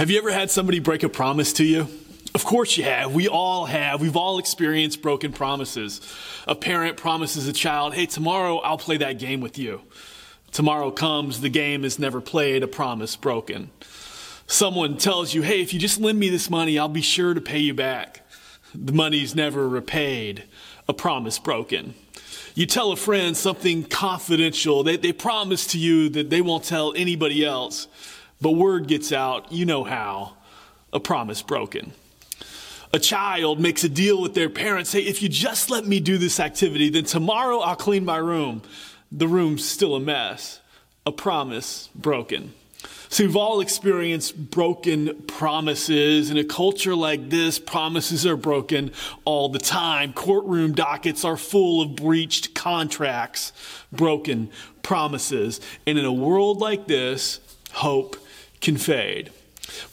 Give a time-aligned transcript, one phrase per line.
[0.00, 1.86] Have you ever had somebody break a promise to you?
[2.34, 3.12] Of course you have.
[3.12, 4.00] We all have.
[4.00, 6.00] We've all experienced broken promises.
[6.48, 9.82] A parent promises a child, hey, tomorrow I'll play that game with you.
[10.52, 13.68] Tomorrow comes, the game is never played, a promise broken.
[14.46, 17.40] Someone tells you, hey, if you just lend me this money, I'll be sure to
[17.42, 18.26] pay you back.
[18.74, 20.44] The money's never repaid,
[20.88, 21.92] a promise broken.
[22.54, 24.82] You tell a friend something confidential.
[24.82, 27.86] They, they promise to you that they won't tell anybody else,
[28.40, 30.36] but word gets out, you know how,
[30.92, 31.92] a promise broken.
[32.92, 34.92] A child makes a deal with their parents.
[34.92, 38.62] Hey, if you just let me do this activity, then tomorrow I'll clean my room.
[39.12, 40.60] The room's still a mess.
[41.06, 42.52] A promise broken.
[43.08, 46.30] So we've all experienced broken promises.
[46.30, 48.92] In a culture like this, promises are broken
[49.24, 50.12] all the time.
[50.12, 53.52] Courtroom dockets are full of breached contracts,
[53.90, 54.50] broken
[54.82, 55.60] promises.
[55.86, 57.40] And in a world like this,
[57.72, 58.16] hope
[58.60, 59.30] can fade.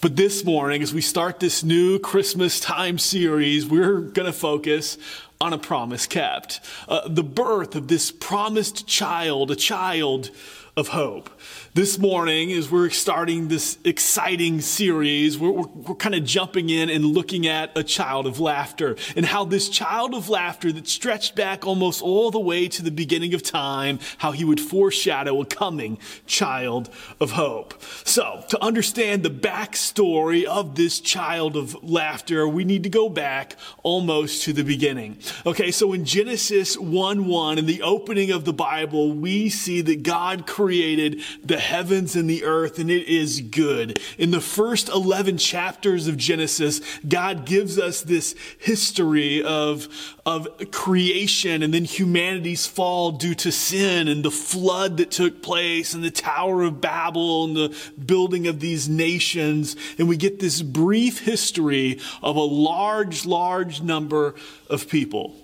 [0.01, 4.97] But this morning, as we start this new Christmas time series, we're going to focus
[5.39, 6.59] on a promise kept.
[6.87, 10.31] Uh, the birth of this promised child, a child
[10.75, 11.29] of hope.
[11.77, 16.89] This morning, as we're starting this exciting series, we're, we're, we're kind of jumping in
[16.89, 21.35] and looking at a child of laughter and how this child of laughter that stretched
[21.35, 25.45] back almost all the way to the beginning of time, how he would foreshadow a
[25.45, 27.79] coming child of hope.
[28.05, 33.55] So, to understand the backstory of this child of laughter, we need to go back
[33.83, 35.19] almost to the beginning.
[35.45, 40.01] Okay, so in Genesis 1 1, in the opening of the Bible, we see that
[40.01, 43.99] God created the heavens and the earth, and it is good.
[44.17, 49.87] In the first 11 chapters of Genesis, God gives us this history of,
[50.25, 55.93] of creation and then humanity's fall due to sin and the flood that took place
[55.93, 59.75] and the Tower of Babel and the building of these nations.
[59.97, 64.35] And we get this brief history of a large, large number
[64.69, 65.35] of people.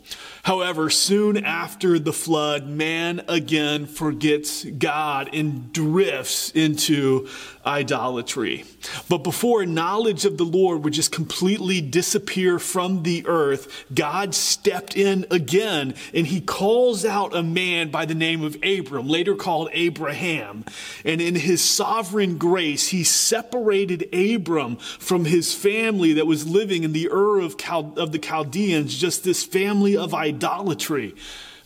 [0.44, 7.30] However, soon after the flood, man again forgets God and drifts into
[7.66, 8.66] idolatry.
[9.08, 14.98] But before knowledge of the Lord would just completely disappear from the earth, God stepped
[14.98, 19.70] in again and he calls out a man by the name of Abram, later called
[19.72, 20.66] Abraham.
[21.06, 26.92] And in his sovereign grace, he separated Abram from his family that was living in
[26.92, 31.16] the Ur of, of the Chaldeans, just this family of idolatry idolatry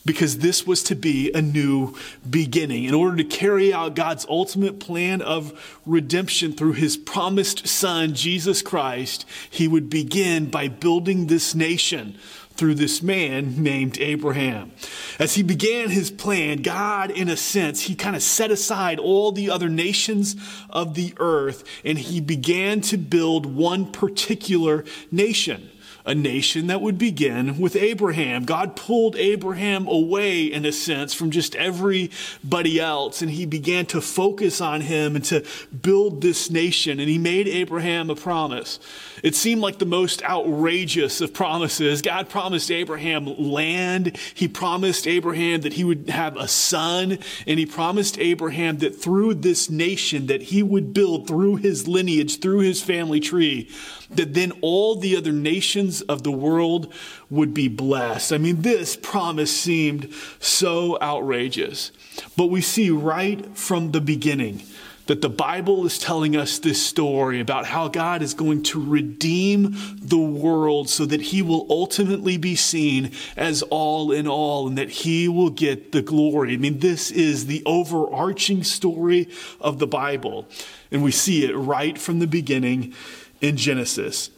[0.07, 1.93] because this was to be a new
[2.27, 2.85] beginning.
[2.85, 8.61] In order to carry out God's ultimate plan of redemption through his promised son, Jesus
[8.61, 12.17] Christ, he would begin by building this nation
[12.51, 14.71] through this man named Abraham.
[15.19, 19.31] As he began his plan, God, in a sense, he kind of set aside all
[19.31, 20.35] the other nations
[20.71, 25.69] of the earth and he began to build one particular nation
[26.07, 28.45] a nation that would begin with Abraham.
[28.45, 33.99] God pulled Abraham away, in a sense, from just everybody else, and he began to
[33.99, 35.45] focus on him and to
[35.81, 37.01] build this nation.
[37.01, 38.79] And he made Abraham a promise.
[39.21, 42.01] It seemed like the most outrageous of promises.
[42.01, 47.65] God promised Abraham land, he promised Abraham that he would have a son, and he
[47.65, 52.81] promised Abraham that through this nation that he would build, through his lineage, through his
[52.81, 53.69] family tree,
[54.11, 56.93] that then all the other nations of the world
[57.29, 58.31] would be blessed.
[58.31, 61.91] I mean, this promise seemed so outrageous.
[62.35, 64.63] But we see right from the beginning
[65.07, 69.75] that the Bible is telling us this story about how God is going to redeem
[70.01, 74.89] the world so that he will ultimately be seen as all in all and that
[74.89, 76.53] he will get the glory.
[76.53, 79.29] I mean, this is the overarching story
[79.61, 80.45] of the Bible.
[80.91, 82.93] And we see it right from the beginning
[83.41, 84.29] in Genesis.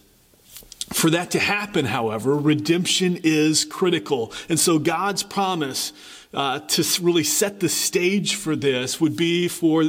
[0.92, 4.34] For that to happen, however, redemption is critical.
[4.50, 5.94] And so God's promise
[6.34, 9.84] uh, to really set the stage for this would be for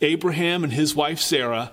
[0.00, 1.70] Abraham and his wife Sarah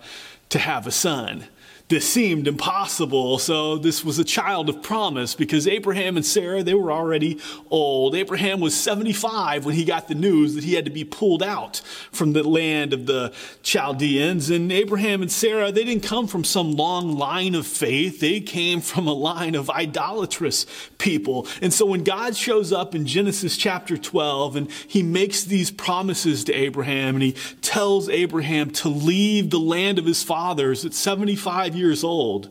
[0.50, 1.46] to have a son
[1.90, 3.40] this seemed impossible.
[3.40, 7.40] So this was a child of promise because Abraham and Sarah, they were already
[7.72, 8.14] old.
[8.14, 11.82] Abraham was 75 when he got the news that he had to be pulled out
[12.12, 13.34] from the land of the
[13.64, 14.52] Chaldeans.
[14.52, 18.20] And Abraham and Sarah, they didn't come from some long line of faith.
[18.20, 20.68] They came from a line of idolatrous
[21.00, 21.48] people.
[21.60, 26.44] And so when God shows up in Genesis chapter 12 and he makes these promises
[26.44, 27.32] to Abraham and he
[27.62, 32.50] tells Abraham to leave the land of his fathers at 75 years old,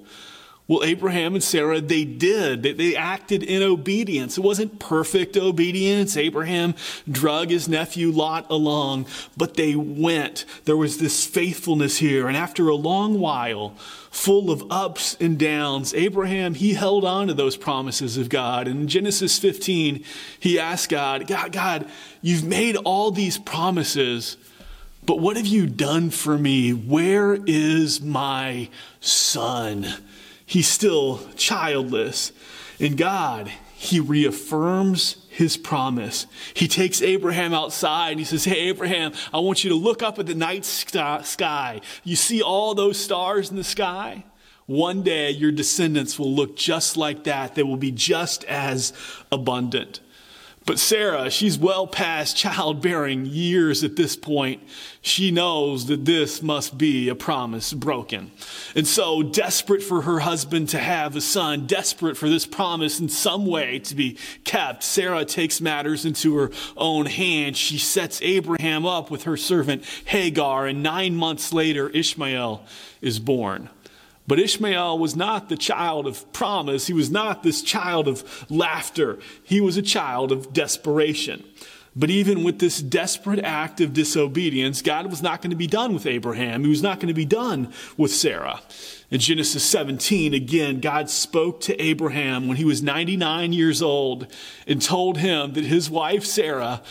[0.66, 2.62] Well, Abraham and Sarah, they did.
[2.62, 4.36] They, they, acted in obedience.
[4.36, 6.14] It wasn't perfect obedience.
[6.14, 6.74] Abraham
[7.10, 10.44] drug his nephew Lot along, but they went.
[10.66, 12.28] There was this faithfulness here.
[12.28, 13.74] And after a long while,
[14.10, 18.68] full of ups and downs, Abraham, he held on to those promises of God.
[18.68, 20.04] And in Genesis 15,
[20.38, 21.88] he asked God, God, God,
[22.20, 24.36] you've made all these promises.
[25.08, 26.70] But what have you done for me?
[26.70, 28.68] Where is my
[29.00, 29.86] son?
[30.48, 32.32] he's still childless.
[32.80, 36.26] And God, he reaffirms his promise.
[36.54, 40.18] He takes Abraham outside and he says, Hey, Abraham, I want you to look up
[40.18, 41.80] at the night sky.
[42.02, 44.24] You see all those stars in the sky?
[44.66, 47.54] One day your descendants will look just like that.
[47.54, 48.92] They will be just as
[49.30, 50.00] abundant.
[50.68, 54.62] But Sarah, she's well past childbearing years at this point.
[55.00, 58.32] She knows that this must be a promise broken.
[58.76, 63.08] And so, desperate for her husband to have a son, desperate for this promise in
[63.08, 67.56] some way to be kept, Sarah takes matters into her own hands.
[67.56, 72.62] She sets Abraham up with her servant Hagar, and nine months later, Ishmael
[73.00, 73.70] is born.
[74.28, 76.86] But Ishmael was not the child of promise.
[76.86, 79.18] He was not this child of laughter.
[79.42, 81.42] He was a child of desperation.
[81.96, 85.94] But even with this desperate act of disobedience, God was not going to be done
[85.94, 86.62] with Abraham.
[86.62, 88.60] He was not going to be done with Sarah.
[89.10, 94.26] In Genesis 17, again, God spoke to Abraham when he was 99 years old
[94.66, 96.82] and told him that his wife Sarah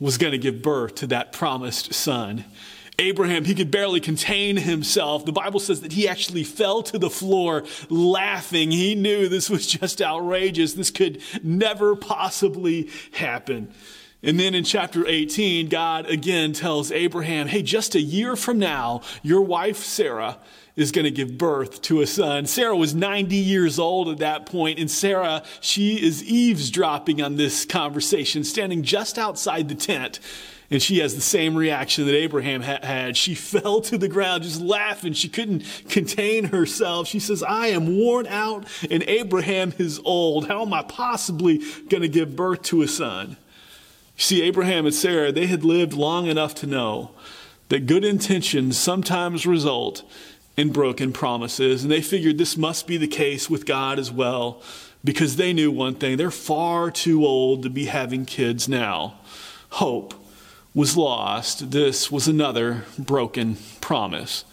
[0.00, 2.46] was going to give birth to that promised son.
[2.98, 5.26] Abraham, he could barely contain himself.
[5.26, 8.70] The Bible says that he actually fell to the floor laughing.
[8.70, 10.72] He knew this was just outrageous.
[10.72, 13.72] This could never possibly happen.
[14.22, 19.02] And then in chapter 18, God again tells Abraham, hey, just a year from now,
[19.22, 20.38] your wife Sarah
[20.74, 22.46] is going to give birth to a son.
[22.46, 27.64] Sarah was 90 years old at that point, and Sarah, she is eavesdropping on this
[27.64, 30.18] conversation, standing just outside the tent.
[30.70, 33.16] And she has the same reaction that Abraham ha- had.
[33.16, 35.12] She fell to the ground just laughing.
[35.12, 37.06] She couldn't contain herself.
[37.08, 40.48] She says, I am worn out and Abraham is old.
[40.48, 41.58] How am I possibly
[41.88, 43.36] going to give birth to a son?
[44.16, 47.10] You see, Abraham and Sarah, they had lived long enough to know
[47.68, 50.02] that good intentions sometimes result
[50.56, 51.82] in broken promises.
[51.82, 54.62] And they figured this must be the case with God as well
[55.04, 59.14] because they knew one thing they're far too old to be having kids now.
[59.70, 60.14] Hope
[60.76, 64.44] was lost, this was another broken promise.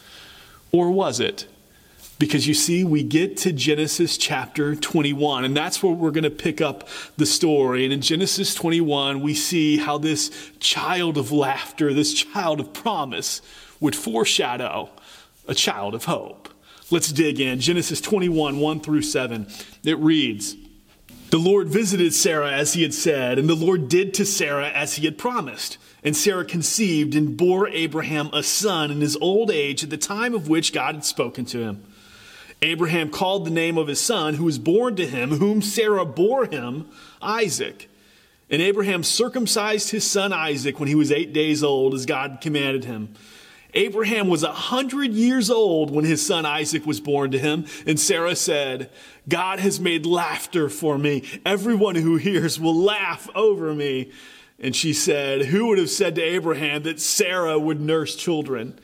[0.71, 1.47] Or was it?
[2.17, 6.29] Because you see, we get to Genesis chapter 21, and that's where we're going to
[6.29, 6.87] pick up
[7.17, 7.83] the story.
[7.83, 10.31] And in Genesis 21, we see how this
[10.61, 13.41] child of laughter, this child of promise,
[13.81, 14.91] would foreshadow
[15.45, 16.47] a child of hope.
[16.89, 17.59] Let's dig in.
[17.59, 19.45] Genesis 21, 1 through 7.
[19.83, 20.55] It reads
[21.31, 24.95] The Lord visited Sarah as he had said, and the Lord did to Sarah as
[24.95, 25.77] he had promised.
[26.03, 30.33] And Sarah conceived and bore Abraham a son in his old age at the time
[30.33, 31.83] of which God had spoken to him.
[32.61, 36.45] Abraham called the name of his son, who was born to him, whom Sarah bore
[36.45, 36.89] him,
[37.21, 37.89] Isaac.
[38.49, 42.85] And Abraham circumcised his son Isaac when he was eight days old, as God commanded
[42.85, 43.15] him.
[43.73, 47.99] Abraham was a hundred years old when his son Isaac was born to him, and
[47.99, 48.91] Sarah said,
[49.27, 51.23] God has made laughter for me.
[51.45, 54.11] Everyone who hears will laugh over me.
[54.63, 58.79] And she said, Who would have said to Abraham that Sarah would nurse children?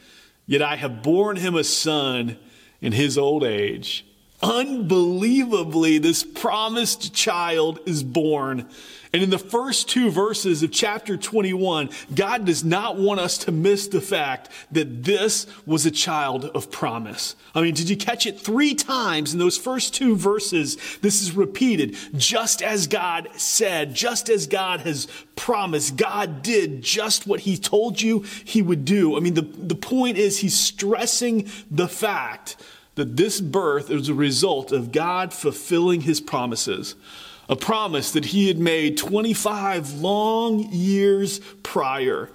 [0.46, 2.38] Yet I have borne him a son
[2.82, 4.06] in his old age.
[4.44, 8.70] Unbelievably, this promised child is born.
[9.12, 13.52] And in the first two verses of chapter 21, God does not want us to
[13.52, 17.36] miss the fact that this was a child of promise.
[17.56, 20.78] I mean, did you catch it three times in those first two verses?
[21.02, 21.98] This is repeated.
[22.16, 28.00] Just as God said, just as God has promised, God did just what he told
[28.00, 29.18] you he would do.
[29.18, 32.58] I mean, the, the point is he's stressing the fact
[32.94, 36.94] that this birth is a result of God fulfilling his promises
[37.50, 42.30] a promise that he had made 25 long years prior.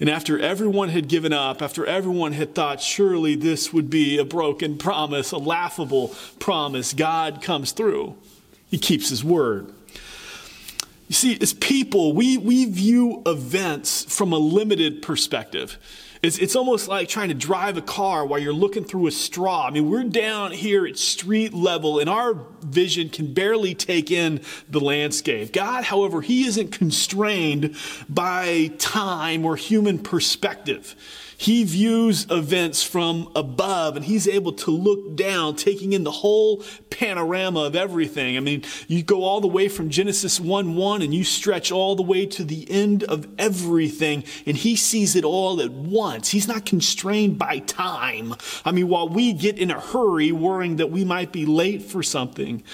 [0.00, 4.24] And after everyone had given up, after everyone had thought surely this would be a
[4.24, 8.16] broken promise, a laughable promise, God comes through.
[8.68, 9.72] He keeps his word.
[11.08, 15.78] You see, as people, we, we view events from a limited perspective.
[16.22, 19.66] It's, it's almost like trying to drive a car while you're looking through a straw.
[19.66, 24.40] I mean, we're down here at street level and our vision can barely take in
[24.68, 25.52] the landscape.
[25.52, 27.76] God, however, He isn't constrained
[28.08, 30.96] by time or human perspective.
[31.40, 36.64] He views events from above and he's able to look down, taking in the whole
[36.90, 38.36] panorama of everything.
[38.36, 41.94] I mean, you go all the way from Genesis 1 1 and you stretch all
[41.94, 46.30] the way to the end of everything, and he sees it all at once.
[46.30, 48.34] He's not constrained by time.
[48.64, 52.02] I mean, while we get in a hurry worrying that we might be late for
[52.02, 52.64] something,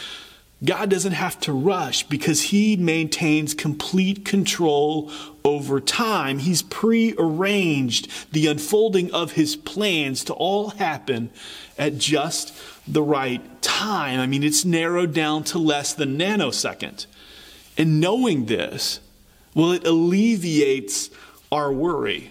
[0.64, 5.10] God doesn't have to rush because he maintains complete control
[5.44, 6.38] over time.
[6.38, 11.30] He's prearranged the unfolding of his plans to all happen
[11.76, 12.54] at just
[12.86, 14.20] the right time.
[14.20, 17.06] I mean, it's narrowed down to less than nanosecond.
[17.76, 19.00] And knowing this,
[19.54, 21.10] well, it alleviates
[21.50, 22.30] our worry.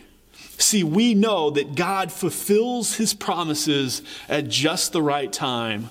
[0.58, 5.90] See, we know that God fulfills his promises at just the right time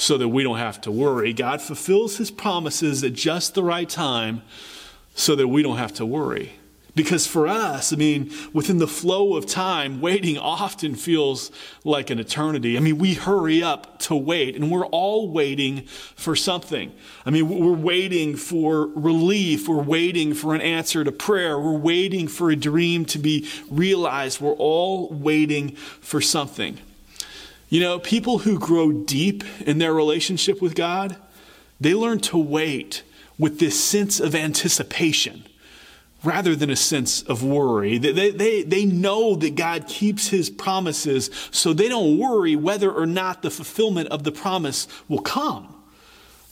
[0.00, 1.34] so that we don't have to worry.
[1.34, 4.40] God fulfills his promises at just the right time
[5.14, 6.52] so that we don't have to worry.
[6.94, 11.52] Because for us, I mean, within the flow of time, waiting often feels
[11.84, 12.78] like an eternity.
[12.78, 16.92] I mean, we hurry up to wait, and we're all waiting for something.
[17.26, 19.68] I mean, we're waiting for relief.
[19.68, 21.60] We're waiting for an answer to prayer.
[21.60, 24.40] We're waiting for a dream to be realized.
[24.40, 26.78] We're all waiting for something.
[27.70, 31.16] You know, people who grow deep in their relationship with God,
[31.80, 33.04] they learn to wait
[33.38, 35.44] with this sense of anticipation
[36.22, 37.96] rather than a sense of worry.
[37.96, 43.06] They, they, they know that God keeps his promises, so they don't worry whether or
[43.06, 45.74] not the fulfillment of the promise will come.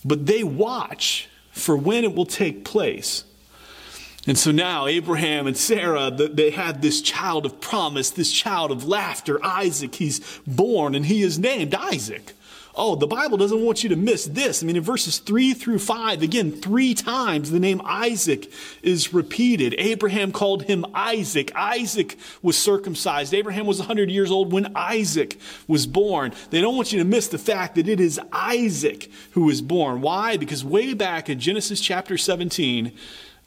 [0.04, 3.24] But they watch for when it will take place.
[4.26, 8.86] And so now Abraham and Sarah, they had this child of promise, this child of
[8.86, 9.94] laughter, Isaac.
[9.94, 12.34] He's born and he is named Isaac.
[12.80, 14.62] Oh, the Bible doesn't want you to miss this.
[14.62, 19.74] I mean, in verses 3 through 5, again, three times the name Isaac is repeated.
[19.78, 21.52] Abraham called him Isaac.
[21.56, 23.34] Isaac was circumcised.
[23.34, 26.32] Abraham was 100 years old when Isaac was born.
[26.50, 30.00] They don't want you to miss the fact that it is Isaac who was born.
[30.00, 30.36] Why?
[30.36, 32.92] Because way back in Genesis chapter 17,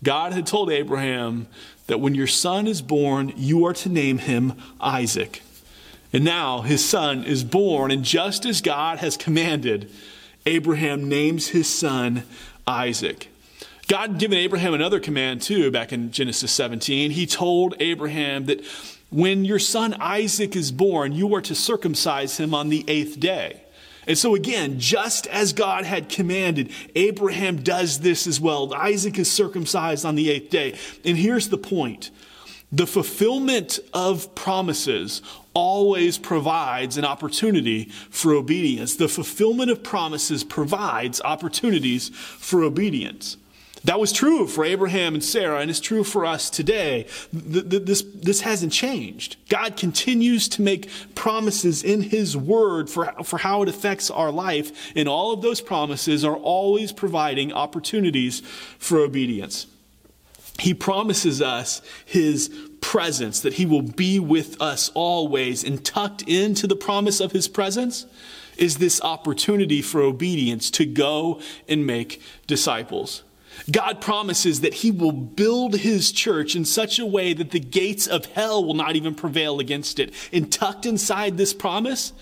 [0.04, 1.48] God had told Abraham
[1.88, 5.44] that when your son is born, you are to name him Isaac.
[6.14, 9.92] And now his son is born, and just as God has commanded,
[10.46, 12.24] Abraham names his son
[12.68, 13.30] Isaac.
[13.88, 17.12] God had given Abraham another command too back in Genesis 17.
[17.12, 18.66] He told Abraham that
[19.10, 23.61] when your son Isaac is born, you are to circumcise him on the eighth day.
[24.08, 28.74] And so, again, just as God had commanded, Abraham does this as well.
[28.74, 30.78] Isaac is circumcised on the eighth day.
[31.06, 32.10] And here's the point
[32.72, 35.22] the fulfillment of promises
[35.54, 38.96] always provides an opportunity for obedience.
[38.96, 43.38] The fulfillment of promises provides opportunities for obedience.
[43.84, 47.08] That was true for Abraham and Sarah, and it's true for us today.
[47.34, 49.38] This, this hasn't changed.
[49.50, 54.92] God continues to make promises in His Word for, for how it affects our life,
[54.96, 58.42] and all of those promises are always providing opportunities
[58.78, 59.66] for obedience.
[60.60, 66.68] He promises us His presence, that He will be with us always, and tucked into
[66.68, 68.06] the promise of His presence
[68.58, 73.24] is this opportunity for obedience to go and make disciples.
[73.70, 78.08] God promises that he will build his church in such a way that the gates
[78.08, 80.14] of hell will not even prevail against it.
[80.32, 82.14] And tucked inside this promise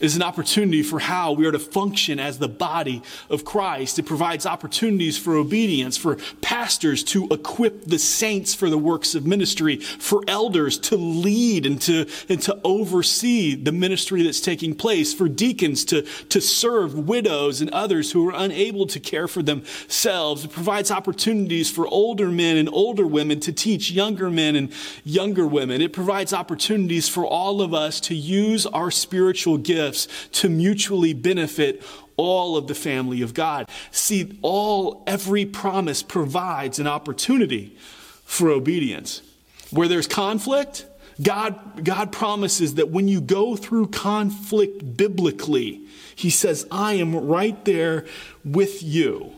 [0.00, 3.98] is an opportunity for how we are to function as the body of Christ.
[3.98, 9.26] It provides opportunities for obedience, for pastors to equip the saints for the works of
[9.26, 15.12] ministry, for elders to lead and to, and to oversee the ministry that's taking place,
[15.12, 20.44] for deacons to, to serve widows and others who are unable to care for themselves.
[20.44, 24.72] It provides opportunities for older men and older women to teach younger men and
[25.04, 25.82] younger women.
[25.82, 31.14] It provides opportunities for all of us to use our spiritual gifts gifts to mutually
[31.14, 31.82] benefit
[32.16, 33.68] all of the family of God.
[33.90, 37.76] See, all, every promise provides an opportunity
[38.24, 39.22] for obedience.
[39.70, 40.86] Where there's conflict,
[41.22, 45.80] God, God promises that when you go through conflict biblically,
[46.14, 48.04] He says, I am right there
[48.44, 49.32] with you.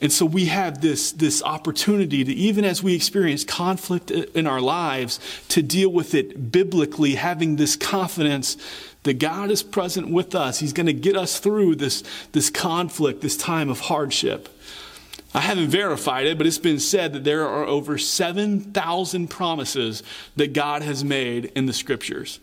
[0.00, 4.60] And so we have this, this opportunity to, even as we experience conflict in our
[4.60, 8.58] lives, to deal with it biblically, having this confidence
[9.04, 10.58] that God is present with us.
[10.58, 14.50] He's going to get us through this, this conflict, this time of hardship.
[15.32, 20.02] I haven't verified it, but it's been said that there are over 7,000 promises
[20.36, 22.40] that God has made in the scriptures.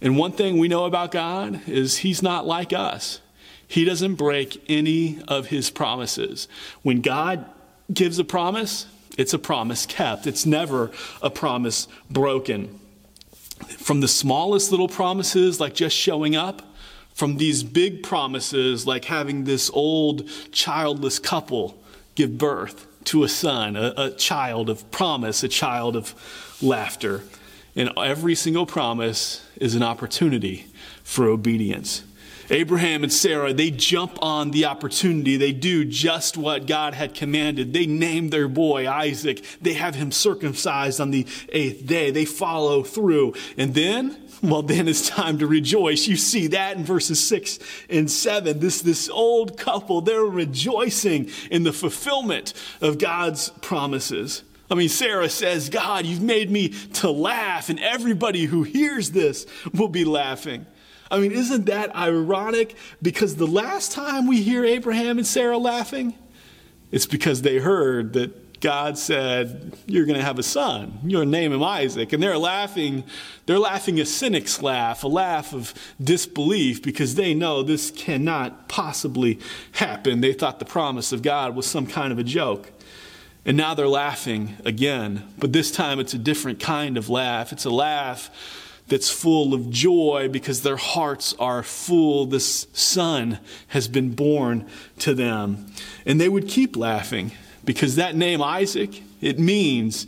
[0.00, 3.20] And one thing we know about God is He's not like us.
[3.72, 6.46] He doesn't break any of His promises.
[6.82, 7.46] When God
[7.90, 8.84] gives a promise,
[9.16, 10.90] it's a promise kept, it's never
[11.22, 12.78] a promise broken.
[13.78, 16.60] from the smallest little promises, like just showing up,
[17.14, 21.82] from these big promises, like having this old childless couple
[22.14, 26.14] give birth to a son, a, a child of promise, a child of
[26.60, 27.22] laughter.
[27.74, 30.66] And every single promise is an opportunity
[31.02, 32.04] for obedience.
[32.50, 35.36] Abraham and Sarah, they jump on the opportunity.
[35.36, 37.72] They do just what God had commanded.
[37.72, 39.44] They name their boy Isaac.
[39.60, 42.10] They have him circumcised on the eighth day.
[42.10, 43.34] They follow through.
[43.56, 46.06] And then, well, then it's time to rejoice.
[46.06, 47.58] You see that in verses six
[47.88, 48.60] and seven.
[48.60, 54.42] This, this old couple, they're rejoicing in the fulfillment of God's promises.
[54.70, 59.46] I mean, Sarah says, God, you've made me to laugh, and everybody who hears this
[59.74, 60.64] will be laughing.
[61.12, 62.74] I mean, isn't that ironic?
[63.02, 66.14] Because the last time we hear Abraham and Sarah laughing,
[66.90, 71.00] it's because they heard that God said, You're going to have a son.
[71.04, 72.14] You're going to name him Isaac.
[72.14, 73.04] And they're laughing.
[73.44, 79.38] They're laughing a cynic's laugh, a laugh of disbelief, because they know this cannot possibly
[79.72, 80.22] happen.
[80.22, 82.70] They thought the promise of God was some kind of a joke.
[83.44, 85.28] And now they're laughing again.
[85.38, 87.52] But this time it's a different kind of laugh.
[87.52, 88.30] It's a laugh
[88.88, 92.26] that's full of joy because their hearts are full.
[92.26, 95.66] This son has been born to them.
[96.04, 97.32] And they would keep laughing
[97.64, 100.06] because that name, Isaac, it means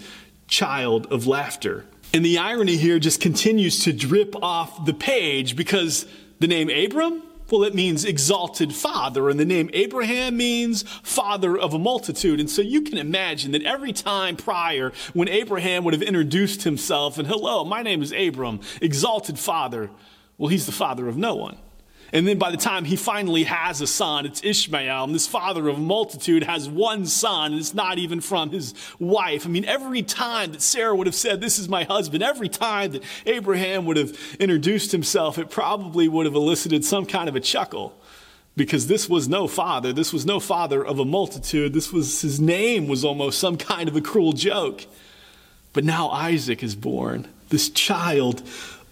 [0.48, 1.86] child of laughter.
[2.12, 6.06] And the irony here just continues to drip off the page because
[6.38, 7.22] the name Abram,
[7.54, 12.40] well, it means exalted father, and the name Abraham means father of a multitude.
[12.40, 17.16] And so you can imagine that every time prior, when Abraham would have introduced himself
[17.16, 19.88] and, hello, my name is Abram, exalted father,
[20.36, 21.56] well, he's the father of no one.
[22.14, 25.02] And then by the time he finally has a son, it's Ishmael.
[25.02, 29.44] And this father of multitude has one son, and it's not even from his wife.
[29.44, 32.92] I mean, every time that Sarah would have said, This is my husband, every time
[32.92, 37.40] that Abraham would have introduced himself, it probably would have elicited some kind of a
[37.40, 37.98] chuckle.
[38.56, 39.92] Because this was no father.
[39.92, 41.72] This was no father of a multitude.
[41.72, 44.86] This was his name was almost some kind of a cruel joke.
[45.72, 48.44] But now Isaac is born, this child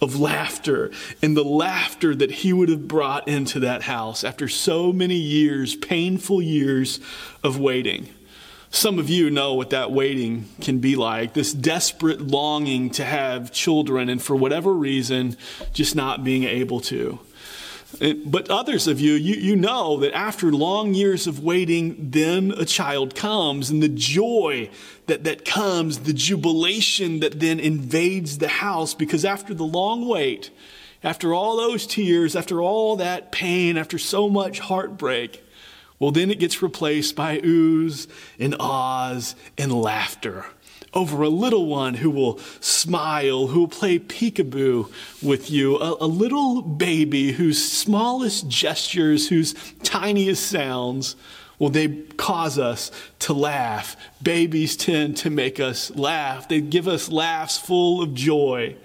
[0.03, 0.91] of laughter
[1.21, 5.75] and the laughter that he would have brought into that house after so many years,
[5.75, 6.99] painful years
[7.43, 8.09] of waiting.
[8.69, 13.51] Some of you know what that waiting can be like this desperate longing to have
[13.51, 15.37] children, and for whatever reason,
[15.73, 17.19] just not being able to.
[18.01, 22.51] Uh, but others of you, you, you know that after long years of waiting, then
[22.57, 24.69] a child comes, and the joy
[25.07, 30.49] that, that comes, the jubilation that then invades the house, because after the long wait,
[31.03, 35.43] after all those tears, after all that pain, after so much heartbreak,
[35.99, 38.07] well, then it gets replaced by oohs
[38.39, 40.45] and ahs and laughter
[40.93, 46.07] over a little one who will smile, who will play peekaboo with you, a, a,
[46.07, 51.15] little baby whose smallest gestures, whose tiniest sounds,
[51.57, 53.95] well, they cause us to laugh.
[54.21, 58.75] Babies tend to make us laugh, they give us laughs full of joy.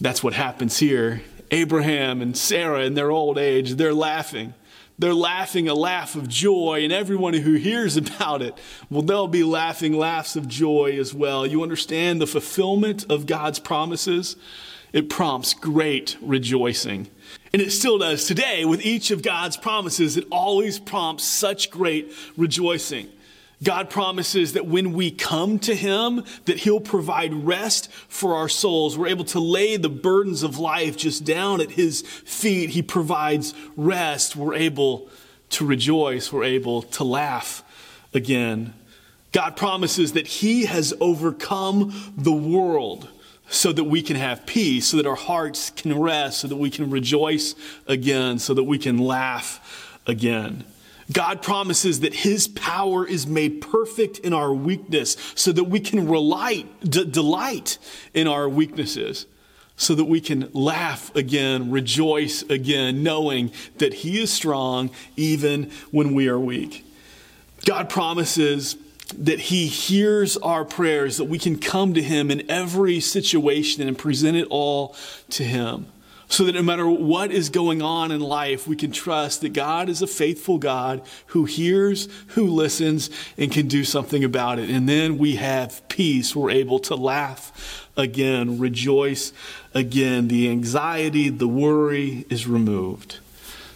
[0.00, 1.22] That's what happens here.
[1.50, 4.54] Abraham and Sarah in their old age, they're laughing.
[4.98, 8.56] They're laughing a laugh of joy, and everyone who hears about it,
[8.90, 11.46] well, they'll be laughing laughs of joy as well.
[11.46, 14.36] You understand the fulfillment of God's promises?
[14.92, 17.08] It prompts great rejoicing.
[17.52, 20.16] And it still does today with each of God's promises.
[20.16, 23.10] It always prompts such great rejoicing.
[23.62, 28.98] God promises that when we come to him that he'll provide rest for our souls.
[28.98, 32.70] We're able to lay the burdens of life just down at his feet.
[32.70, 34.36] He provides rest.
[34.36, 35.08] We're able
[35.50, 36.32] to rejoice.
[36.32, 37.62] We're able to laugh
[38.12, 38.74] again.
[39.32, 43.08] God promises that he has overcome the world
[43.48, 46.70] so that we can have peace, so that our hearts can rest, so that we
[46.70, 47.54] can rejoice
[47.86, 50.64] again, so that we can laugh again.
[51.12, 56.08] God promises that His power is made perfect in our weakness so that we can
[56.08, 57.78] rely, d- delight
[58.14, 59.26] in our weaknesses,
[59.76, 66.14] so that we can laugh again, rejoice again, knowing that He is strong even when
[66.14, 66.86] we are weak.
[67.66, 68.76] God promises
[69.18, 73.98] that He hears our prayers, that we can come to Him in every situation and
[73.98, 74.96] present it all
[75.30, 75.86] to Him
[76.28, 79.88] so that no matter what is going on in life, we can trust that God
[79.88, 84.70] is a faithful God who hears, who listens, and can do something about it.
[84.70, 86.34] And then we have peace.
[86.34, 89.32] We're able to laugh again, rejoice
[89.74, 90.28] again.
[90.28, 93.18] The anxiety, the worry is removed.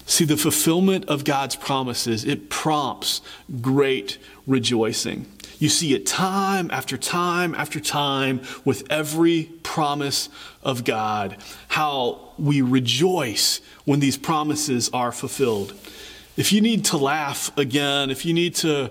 [0.08, 3.20] See, the fulfillment of God's promises, it prompts
[3.60, 4.16] great
[4.46, 5.26] rejoicing.
[5.58, 10.30] You see it time after time after time with every promise
[10.62, 11.36] of God,
[11.68, 15.74] how we rejoice when these promises are fulfilled.
[16.38, 18.90] If you need to laugh again, if you need to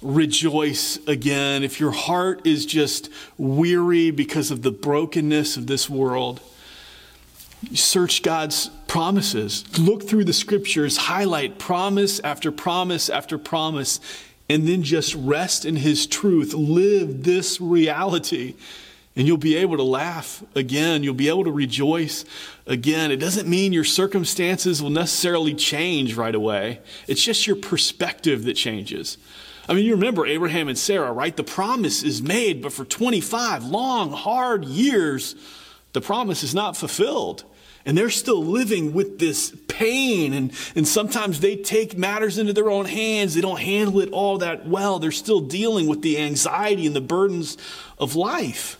[0.00, 6.40] rejoice again, if your heart is just weary because of the brokenness of this world,
[7.74, 9.64] search God's promises.
[9.76, 13.98] Look through the scriptures, highlight promise after promise after promise,
[14.48, 16.54] and then just rest in His truth.
[16.54, 18.54] Live this reality,
[19.16, 21.02] and you'll be able to laugh again.
[21.02, 22.24] You'll be able to rejoice
[22.68, 23.10] again.
[23.10, 26.78] It doesn't mean your circumstances will necessarily change right away,
[27.08, 29.18] it's just your perspective that changes.
[29.68, 31.36] I mean, you remember Abraham and Sarah, right?
[31.36, 35.34] The promise is made, but for 25 long, hard years,
[35.94, 37.42] the promise is not fulfilled.
[37.86, 40.32] And they're still living with this pain.
[40.32, 43.34] And, and sometimes they take matters into their own hands.
[43.34, 44.98] They don't handle it all that well.
[44.98, 47.58] They're still dealing with the anxiety and the burdens
[47.98, 48.78] of life.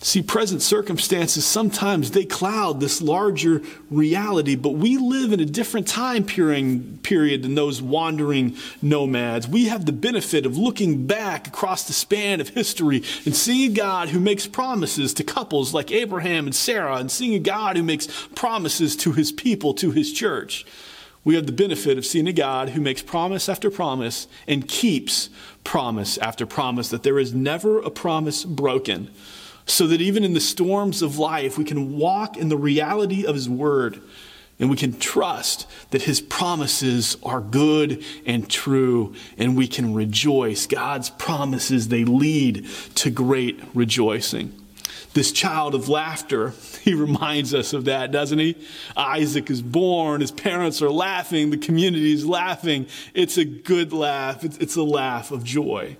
[0.00, 5.88] See, present circumstances sometimes they cloud this larger reality, but we live in a different
[5.88, 9.48] time period than those wandering nomads.
[9.48, 13.74] We have the benefit of looking back across the span of history and seeing a
[13.74, 17.82] God who makes promises to couples like Abraham and Sarah, and seeing a God who
[17.82, 18.06] makes
[18.36, 20.64] promises to his people, to his church.
[21.24, 25.28] We have the benefit of seeing a God who makes promise after promise and keeps
[25.64, 29.10] promise after promise, that there is never a promise broken
[29.68, 33.34] so that even in the storms of life, we can walk in the reality of
[33.34, 34.00] His Word
[34.58, 40.66] and we can trust that His promises are good and true, and we can rejoice.
[40.66, 44.52] God's promises, they lead to great rejoicing.
[45.14, 46.52] This child of laughter,
[46.82, 48.56] he reminds us of that, doesn't he?
[48.96, 52.86] Isaac is born, his parents are laughing, the community is laughing.
[53.14, 55.96] It's a good laugh, it's, a laugh of joy.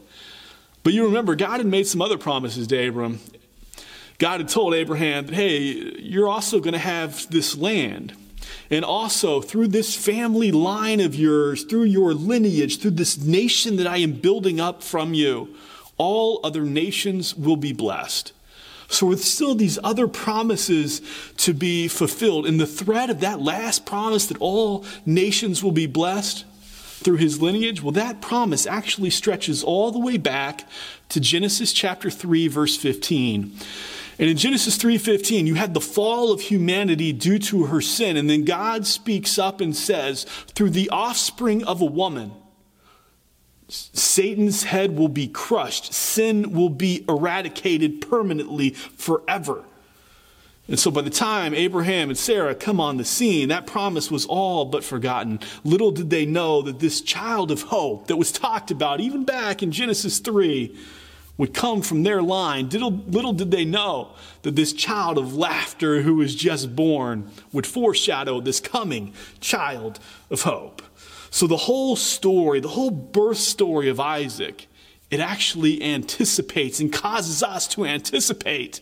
[0.83, 3.21] But you remember, God had made some other promises to Abram,
[4.19, 5.59] God had told Abraham that, hey,
[6.01, 8.15] you're also going to have this land.
[8.71, 13.87] And also, through this family line of yours, through your lineage, through this nation that
[13.87, 15.55] I am building up from you,
[15.97, 18.33] all other nations will be blessed.
[18.89, 21.01] So, with still these other promises
[21.39, 25.87] to be fulfilled, in the thread of that last promise that all nations will be
[25.87, 26.45] blessed
[26.99, 30.67] through his lineage, well, that promise actually stretches all the way back
[31.11, 33.57] to Genesis chapter 3, verse 15.
[34.19, 38.29] And in Genesis 3:15, you had the fall of humanity due to her sin, and
[38.29, 42.33] then God speaks up and says, through the offspring of a woman,
[43.69, 45.93] Satan's head will be crushed.
[45.93, 49.65] Sin will be eradicated permanently forever.
[50.67, 54.27] And so by the time Abraham and Sarah come on the scene, that promise was
[54.27, 55.41] all but forgotten.
[55.65, 59.63] Little did they know that this child of hope that was talked about even back
[59.63, 60.77] in Genesis 3
[61.39, 62.69] would come from their line.
[62.69, 67.67] Little, little did they know that this child of laughter who was just born would
[67.67, 70.83] foreshadow this coming child of hope.
[71.31, 74.67] So the whole story, the whole birth story of Isaac,
[75.11, 78.81] it actually anticipates and causes us to anticipate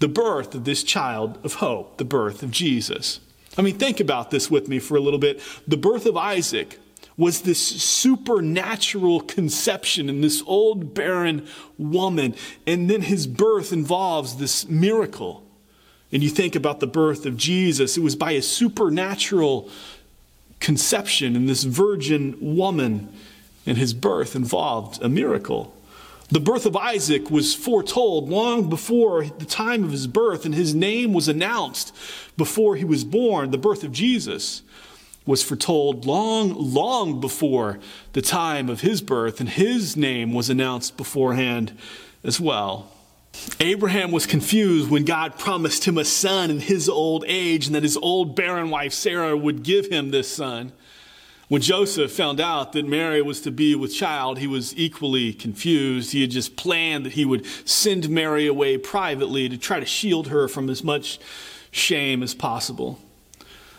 [0.00, 3.20] the birth of this child of hope, the birth of Jesus.
[3.56, 5.40] I mean, think about this with me for a little bit.
[5.66, 6.78] The birth of Isaac
[7.18, 12.34] was this supernatural conception in this old barren woman.
[12.66, 15.42] And then his birth involves this miracle.
[16.12, 19.68] And you think about the birth of Jesus, it was by a supernatural
[20.60, 23.12] conception in this virgin woman,
[23.66, 25.74] and his birth involved a miracle.
[26.30, 30.74] The birth of Isaac was foretold long before the time of his birth, and his
[30.74, 31.94] name was announced
[32.36, 34.62] before he was born, the birth of Jesus
[35.28, 37.78] was foretold long, long before
[38.14, 41.78] the time of his birth, and his name was announced beforehand
[42.24, 42.90] as well.
[43.60, 47.82] Abraham was confused when God promised him a son in his old age and that
[47.82, 50.72] his old barren wife Sarah would give him this son.
[51.48, 56.12] When Joseph found out that Mary was to be with child, he was equally confused.
[56.12, 60.28] He had just planned that he would send Mary away privately to try to shield
[60.28, 61.18] her from as much
[61.70, 62.98] shame as possible.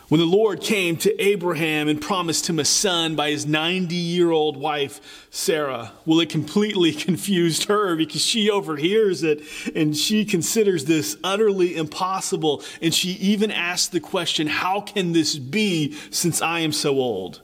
[0.09, 4.31] When the Lord came to Abraham and promised him a son by his 90 year
[4.31, 9.43] old wife, Sarah, well, it completely confused her because she overhears it
[9.75, 12.63] and she considers this utterly impossible.
[12.81, 17.41] And she even asked the question, How can this be since I am so old?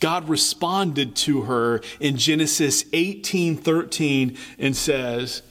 [0.00, 5.42] God responded to her in Genesis 18 13 and says,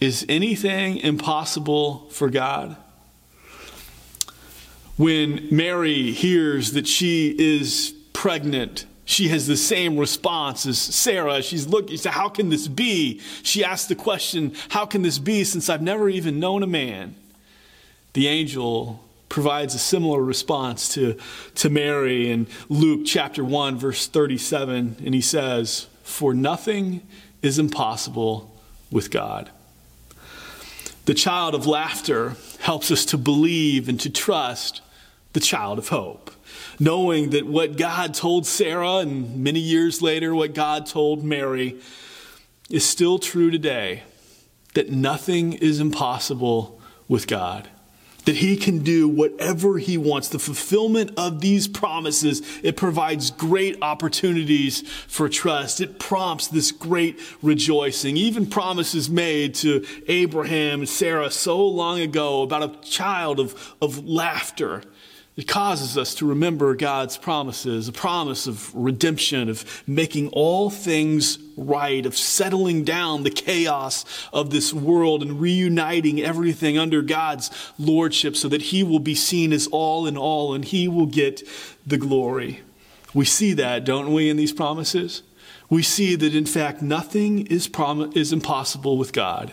[0.00, 2.76] Is anything impossible for God?
[5.02, 11.42] When Mary hears that she is pregnant, she has the same response as Sarah.
[11.42, 13.20] She's looking, she said, How can this be?
[13.42, 17.16] She asks the question, How can this be since I've never even known a man?
[18.12, 21.16] The angel provides a similar response to,
[21.56, 27.04] to Mary in Luke chapter 1, verse 37, and he says, For nothing
[27.42, 28.54] is impossible
[28.92, 29.50] with God.
[31.06, 34.80] The child of laughter helps us to believe and to trust
[35.32, 36.30] the child of hope,
[36.78, 41.80] knowing that what God told Sarah and many years later, what God told Mary
[42.70, 44.02] is still true today
[44.74, 47.68] that nothing is impossible with God
[48.24, 50.28] that he can do whatever he wants.
[50.28, 55.80] The fulfillment of these promises, it provides great opportunities for trust.
[55.80, 58.16] It prompts this great rejoicing.
[58.16, 64.06] Even promises made to Abraham and Sarah so long ago about a child of, of
[64.06, 64.82] laughter
[65.34, 71.38] it causes us to remember God's promises, a promise of redemption, of making all things
[71.56, 78.36] right, of settling down the chaos of this world and reuniting everything under God's lordship
[78.36, 81.42] so that He will be seen as all in all and He will get
[81.86, 82.60] the glory.
[83.14, 85.22] We see that, don't we, in these promises?
[85.70, 89.52] We see that, in fact, nothing is, prom- is impossible with God.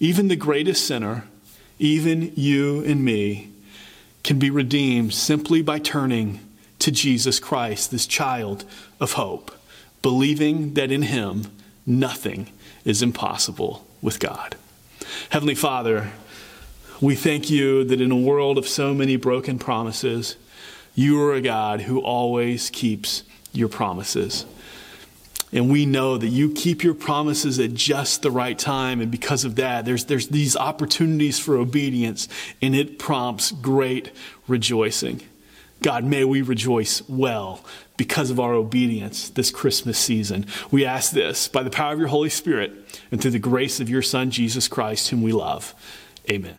[0.00, 1.28] Even the greatest sinner,
[1.78, 3.53] even you and me,
[4.24, 6.40] can be redeemed simply by turning
[6.80, 8.64] to Jesus Christ, this child
[8.98, 9.52] of hope,
[10.02, 11.46] believing that in him
[11.86, 12.48] nothing
[12.84, 14.56] is impossible with God.
[15.30, 16.10] Heavenly Father,
[17.00, 20.36] we thank you that in a world of so many broken promises,
[20.94, 24.46] you are a God who always keeps your promises.
[25.54, 29.00] And we know that you keep your promises at just the right time.
[29.00, 32.28] And because of that, there's, there's these opportunities for obedience,
[32.60, 34.10] and it prompts great
[34.48, 35.22] rejoicing.
[35.80, 37.64] God, may we rejoice well
[37.96, 40.46] because of our obedience this Christmas season.
[40.70, 42.72] We ask this by the power of your Holy Spirit
[43.12, 45.74] and through the grace of your Son, Jesus Christ, whom we love.
[46.30, 46.52] Amen.